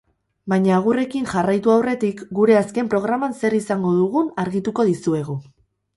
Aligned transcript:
Baina 0.53 0.71
agurrekin 0.77 1.27
jarraitu 1.33 1.73
aurretik 1.75 2.25
gure 2.39 2.57
azken 2.61 2.89
programan 2.95 3.37
zer 3.43 3.59
izango 3.59 3.93
dugun 3.99 4.35
argituko 4.45 4.87
dizuegu. 4.93 5.41